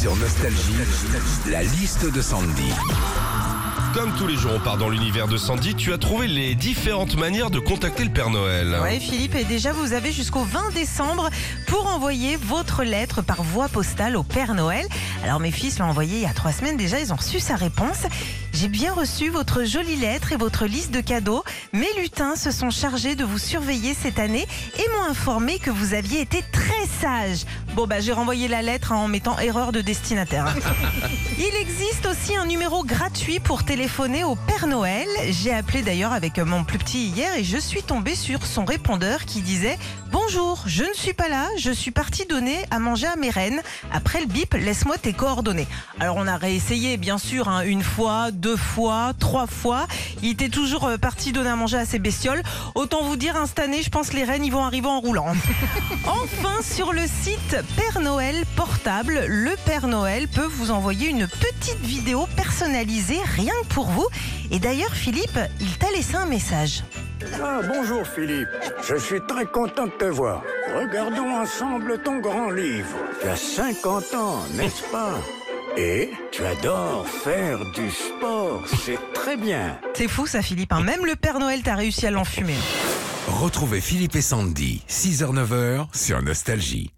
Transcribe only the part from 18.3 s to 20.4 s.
J'ai bien reçu votre jolie lettre et